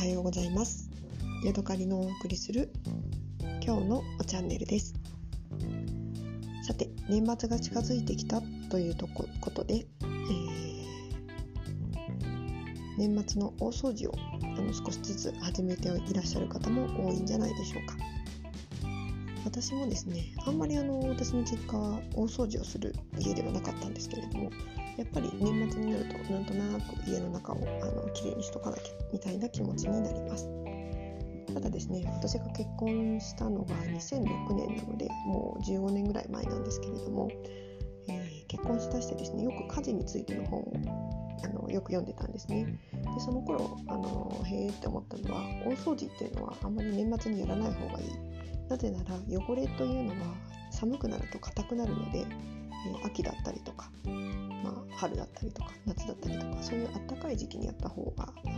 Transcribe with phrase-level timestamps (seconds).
[0.00, 0.88] はようございます。
[1.44, 2.72] ヤドカリのお送りする
[3.62, 4.94] 今日のチャンネルです。
[6.62, 8.40] さて年末が近づいてきた
[8.70, 10.16] というとこことで、えー、
[12.96, 17.94] 年末の大掃除をあの少しずつ始めていらっしゃる方も多いんじゃないでしょうか。
[19.44, 24.50] 私もですねあんまりあの私の実家は大掃除をする家ではなかったんですけれども
[24.96, 28.82] やっぱり年末になるとなんとなく家の中をあの綺麗にしとかなきゃ
[29.12, 30.48] みたいな気持ちになります。
[31.54, 37.28] ただですね私が結婚したのが2006年なのでもう15年ぐらい前なんですけれども、
[38.08, 40.72] えー、結婚しだしてですねよく家事についての本を
[41.42, 42.78] あのよく読んでたんですね。
[42.92, 48.08] でその頃あのへえって思ったのは大掃除っていうのはあんまり年末にやらない方がいい。
[48.68, 50.36] なぜなら汚れというのは
[50.70, 53.79] 寒くなると硬くなるので、えー、秋だったりとか
[55.00, 58.50] 春だったりとか夏だったりとかそういうあったかい時期にやった方があ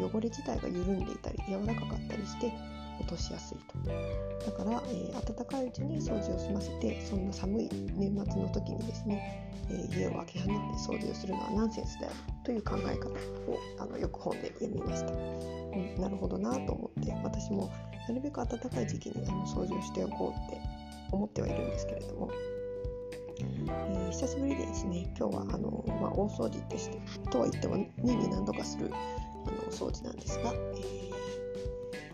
[0.00, 2.52] の汚れ自体が緩んでいたり柔らかかったりして
[3.00, 4.50] 落としやすいと。
[4.50, 10.52] だから、えー、暖かいうちに掃除を済ませてそんな寒い年末の時にですね、えー、家を開け放って
[10.94, 17.70] 掃除をするのはナンセンスであるという考え方をあのよく本で読みました、うん、なるほどなと思って私も
[18.08, 20.60] なるべく暖かい時期にあの掃除をしておこうって
[21.12, 22.30] 思ってはいるんですけれども
[23.66, 26.98] えー、久しぶりですね今日はあの、まあ、大掃除ってして
[27.30, 31.10] とは言っても年に何度かするあの掃除なんですが、え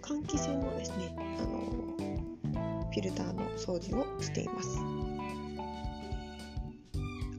[0.00, 1.56] ー、換気扇のですねあの
[2.92, 4.78] フィルターの掃除をしています。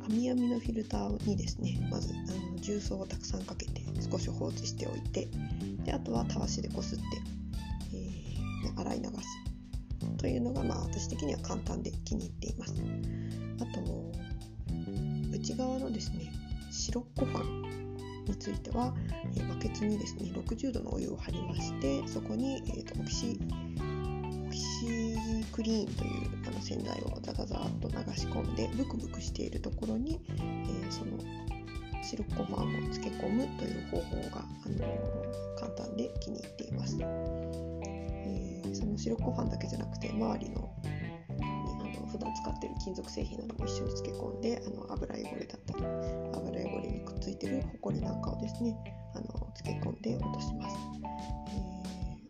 [0.10, 2.18] 網網のフィルターにですねまずあ
[2.54, 5.28] の重曹をたくさんかけて少し放置しておいて
[5.84, 7.04] であとはたわしでこすって、
[7.94, 9.47] えー、洗い流す
[10.18, 12.74] というのが、まあ、私的には簡単で気に入っています。
[13.62, 13.82] あと
[15.32, 16.32] 内側のですね
[16.72, 17.78] 白っこファン
[18.26, 18.94] については、
[19.38, 23.40] えバケツにですね60度のお湯を張りましてそこに、えーと、オキシ
[24.48, 31.18] オキシクリーンというあの洗剤をザザザーっと流し込んでブクブクしているところに、えー、その
[32.04, 34.86] 白っこファンを漬け込むという方法が、あの
[35.58, 36.98] 簡単で気に入っています、
[39.08, 40.70] 白っこファンだけじゃなくて周りの
[41.40, 45.86] あの普段使ってる金属製品なども一緒に漬け込んであの油汚れだったり
[46.34, 48.76] 油汚れにくっついてるホコリなんかをですね
[49.16, 50.78] あの漬け込んで落とします、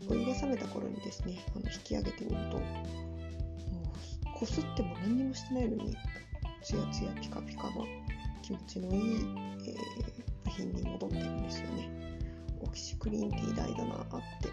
[0.02, 2.64] えー、お湯が冷めた頃にですねあの引き上げてみるとも
[4.36, 5.98] うこすっても何にもしてないのに
[6.64, 7.86] ツヤツヤピカピカの
[8.44, 9.02] 気持ちのいい、
[9.66, 11.90] えー、部品に戻ってるんですよね。
[12.62, 14.08] オキシクリーンって偉大だなっ
[14.42, 14.50] て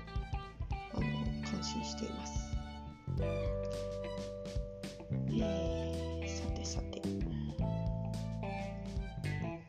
[0.94, 1.34] あの
[1.64, 2.56] 感心しています。
[5.32, 7.00] えー、さてさて。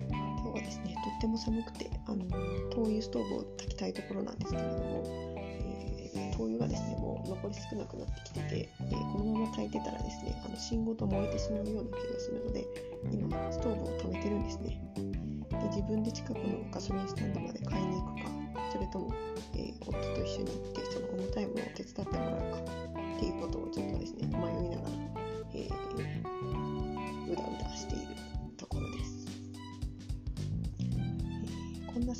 [0.09, 2.25] 今日はですねとっても寒くてあの
[2.69, 12.66] 灯油ストーブを炊きたいところなんですけれども、えー、灯油がですねもう残り少なくなってきてて、えー、このまま炊いてたらですねあの芯ごと燃えてしまうような気がするので
[13.09, 14.81] 今ストーブを止めてるんですね。
[15.50, 18.45] で自分で近くのガソリンスタンドまで買いに行くか
[18.75, 19.13] それとも、
[19.53, 21.84] えー、夫と一緒に行ってその重たいものを手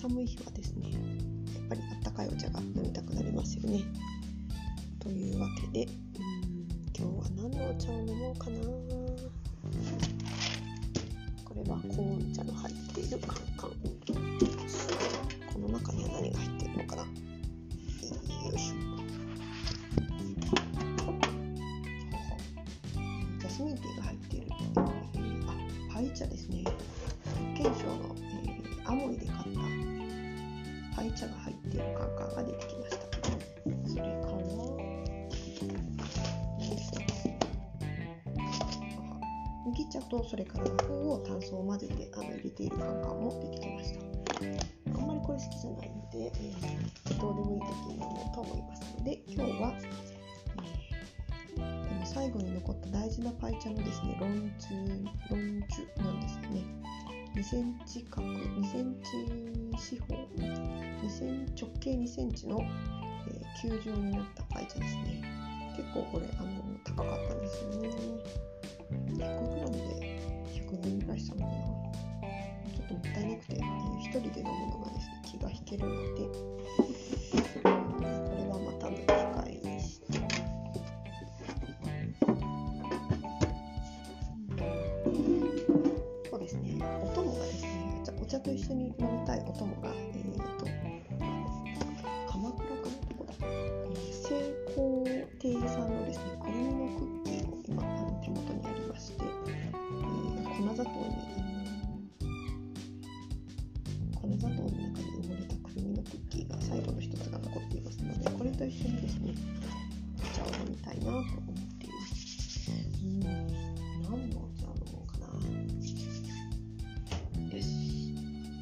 [0.02, 3.82] 寒い日はですねやっぱりあったかいお茶が飲みたくなりますよね。
[5.00, 6.68] というわけでうん
[6.98, 8.60] 今日は何のお茶を飲もうかな。
[11.44, 13.95] これはコーン茶の入っているカンカン。
[30.96, 33.06] パイ茶が入っているカンカンが出てきました。
[33.88, 34.36] それから
[39.66, 44.00] 麦茶とそれから和風を炭素を混ぜてあの入れているカンカンも出てきました。
[45.00, 49.74] あんまりこれ好きじゃないので、えー、どうでもいい時に飲もうと思いますので今日は
[52.06, 56.64] 最後に残った大事なパイチャのですね、ロンジュ、ロンジュなんですよね。
[57.36, 59.10] 2センチ角、2センチ
[59.78, 62.62] 四方、2セン直径2センチの、
[63.28, 65.22] えー、球状になったパイチですね。
[65.76, 66.50] 結構これ、あの、
[66.86, 67.90] 高かったんですよね。
[68.90, 71.54] 100g で100円ぐらいしたのかな。
[72.74, 76.95] ちょっともったいなくて、えー、1人で飲むのがですね、気が引けるので、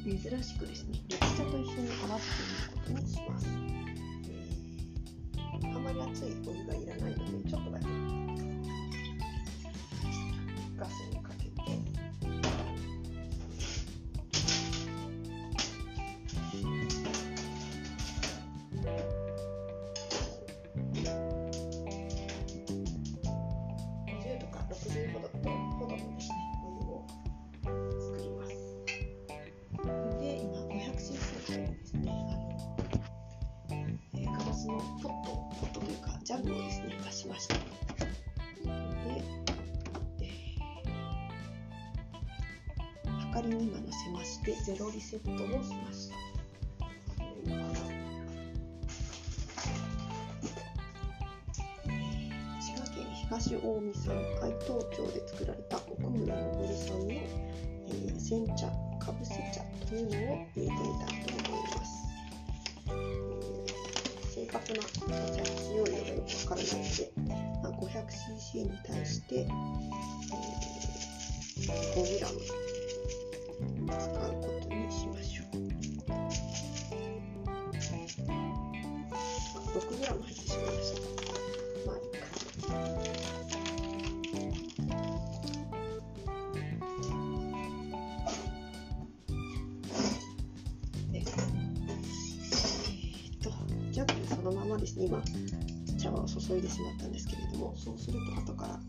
[0.04, 3.46] 珍しくですね緑茶と一緒に合わせてみることにします、
[5.62, 8.03] えー、あまり熱いお湯がいらないのでちょっとだけ
[34.74, 35.30] のポット
[35.60, 37.54] ポットというかジャグをですね出しました。
[37.54, 37.60] で、
[40.20, 46.14] えー、はかりに今乗せましてゼロリセットをしました。
[52.60, 53.60] 滋賀県東近江
[53.94, 56.42] 産海東町で作られた奥村昇
[56.88, 58.66] さんの、えー、煎茶
[58.98, 60.63] かぶせ茶というのを入れ
[68.04, 69.46] 300cc に対して、
[71.94, 72.26] 5g
[73.88, 75.46] 使うことにしましょう。
[79.74, 81.00] 6g 入ってしまいました。
[81.86, 82.24] まあいいか。
[91.12, 91.24] え、っ
[93.42, 93.50] と
[93.90, 95.22] ジャックそのままですね今。
[96.04, 98.82] 茶碗を注いでしまったんですけれどもそうすると後からあの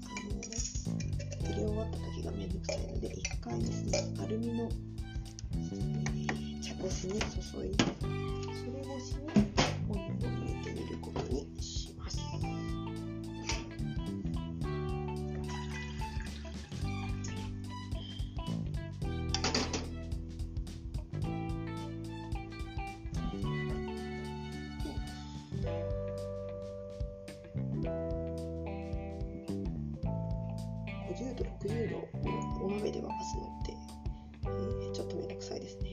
[1.50, 4.70] 入れ終わった時がめんどくさいので一回ですねアルミの、
[5.54, 9.55] えー茶こしに注いでそれ越しに
[31.66, 33.74] 50度、60度をお鍋で沸かすのって、
[34.46, 35.90] えーちょっとめんどくさいですね。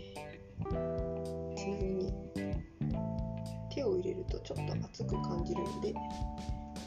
[1.57, 2.13] ちなみに
[3.75, 5.93] 手を入れるとちょっと熱く感じるので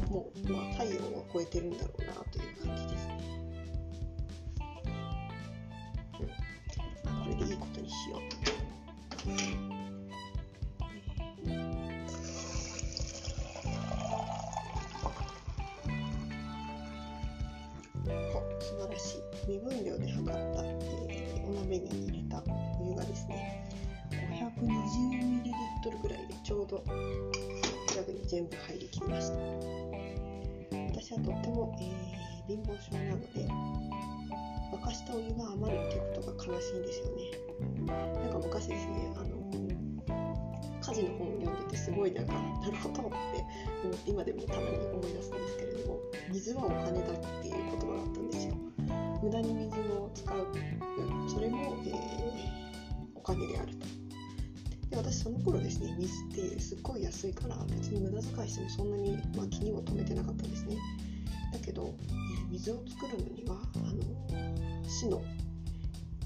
[0.09, 3.19] もう、まあ、体温を超えてるんだろうなという感じですね、
[6.19, 6.27] うん。
[7.05, 9.64] まあ、これでいいことにしよう。
[18.65, 22.41] 素晴らしい身分量で測った、えーお鍋に入れた
[22.81, 23.69] お湯がですね
[24.09, 26.83] 520ml ぐらいでちょうど
[27.89, 29.35] ジャグに全部入りきりました。
[30.89, 33.47] 私はとっても、えー貧乏症なので
[34.71, 37.31] 沸かしたお湯が余るっていうことが悲しいんですよね。
[38.21, 39.35] なんか昔ですねあの
[40.81, 45.99] 家事の本を読んでてすごいなんかなるほどって思って今でもたまに思い出すんですけれども
[46.31, 48.64] 水はお金だっていう言葉があったんですよ。
[49.25, 50.47] 無駄に水を使う
[51.27, 51.95] それも、えー
[53.15, 53.87] お金であると。
[54.91, 60.77] で私その頃ですね水ってすっごい安いから別に無駄遣いしてもそんなに、まあ、気にも留めてなかったですね。
[61.51, 65.23] だけど、えー水を作るのにはあの市の、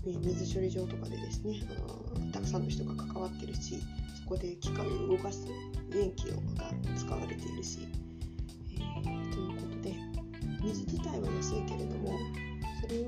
[0.05, 3.81] えー水処理場とかでですねあのたくさんの人が関わってるし
[4.21, 5.47] そこで機械を動かす
[5.89, 7.87] 電気をが使われているし、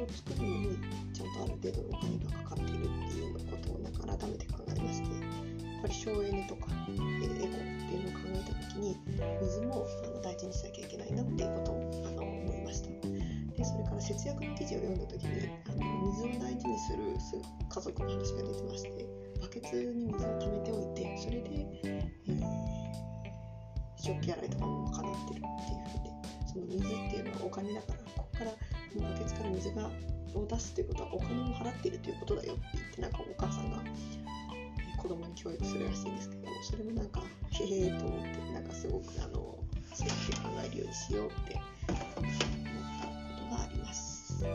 [0.04, 0.78] を作るのに
[1.14, 8.98] ちゃんとある程度のお金がかかっているっていうようなことをなんか改めて考えましてやっぱり省エネとか、エコっていうのを考えた時に
[9.42, 12.90] 水もあの大事にしなきゃいけないなっていうことをあの思いました。
[12.90, 17.04] でそれから節約の記事を読んだ時にあの水を大事にする
[17.70, 19.06] 家族の話が出てまして
[19.42, 21.50] バケツに水を溜めておいてそれで、
[21.86, 21.92] えー
[24.02, 26.10] 食器洗いとかも賄ってるっていうふうで
[26.52, 28.21] その水っていうのはお金だから
[29.42, 29.90] から水が
[30.34, 33.84] を出すということはお金も払っているということだよって言ってなんかお母さんが
[34.98, 37.22] 子供に教育するらしいんですけどそれもなんか
[37.52, 39.58] へえと思ってなんかすごくあの
[39.94, 42.22] そうやって考えるようにしようって思ったこ
[43.50, 44.46] とがあります。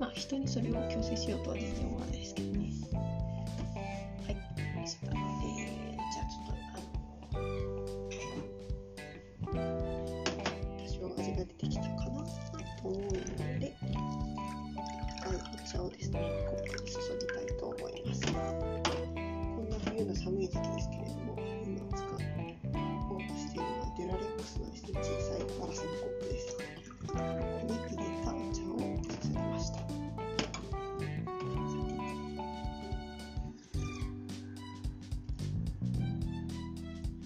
[0.00, 2.72] まあ人にそれを強制しようとは全然思わないですけどね。
[4.26, 4.36] はい。
[4.86, 6.56] そしたらえー、じゃあちょっ
[7.30, 7.38] と
[9.50, 9.62] あの
[10.78, 12.24] 多少味が出てきたかな
[12.82, 13.31] と思うので
[16.12, 18.20] したらに注ぎたいと思います。
[18.26, 26.56] こんな冬の寒い時期ですけれども今使おうとしているのはデュラレックスの小さいガラスのコップです。
[27.06, 29.78] この入れたお茶を注ぎました。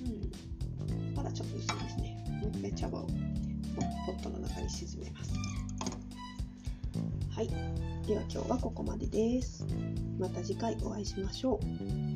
[0.05, 1.15] うん。
[1.15, 2.25] まだちょっと薄いですね。
[2.41, 3.01] もう一回茶葉を
[4.07, 5.33] ポットの中に沈めます。
[7.37, 7.49] はい。
[8.07, 9.67] では今日はここまでです。
[10.19, 12.16] また次回お会いしましょう。